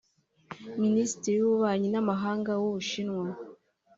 [0.81, 3.27] Minisitiri w’Ububanyi n’Amahanga w’u Bushinwa